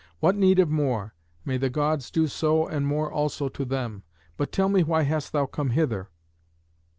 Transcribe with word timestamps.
What 0.19 0.35
need 0.35 0.57
of 0.57 0.67
more? 0.67 1.13
May 1.45 1.57
the 1.59 1.69
Gods 1.69 2.09
do 2.09 2.25
so 2.27 2.65
and 2.65 2.87
more 2.87 3.11
also 3.11 3.49
to 3.49 3.63
them. 3.63 4.01
But 4.35 4.51
tell 4.51 4.67
me 4.67 4.81
why 4.81 5.03
hast 5.03 5.31
thou 5.31 5.45
come 5.45 5.69
hither?" 5.69 6.09